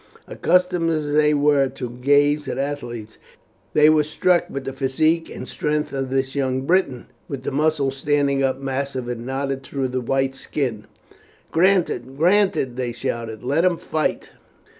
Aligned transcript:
Accustomed 0.25 0.89
as 0.89 1.11
they 1.13 1.31
were 1.35 1.69
to 1.69 1.87
gaze 1.91 2.47
at 2.47 2.57
athletes, 2.57 3.19
they 3.73 3.87
were 3.87 4.01
struck 4.01 4.49
with 4.49 4.65
the 4.65 4.73
physique 4.73 5.29
and 5.29 5.47
strength 5.47 5.93
of 5.93 6.09
this 6.09 6.33
young 6.33 6.61
Briton, 6.61 7.05
with 7.29 7.43
the 7.43 7.51
muscles 7.51 7.97
standing 7.97 8.41
up 8.41 8.57
massive 8.59 9.07
and 9.07 9.27
knotted 9.27 9.61
through 9.61 9.89
the 9.89 10.01
white 10.01 10.33
skin. 10.33 10.87
"Granted, 11.51 12.17
granted!" 12.17 12.77
they 12.77 12.93
shouted; 12.93 13.43
"let 13.43 13.63
him 13.63 13.77
fight." 13.77 14.31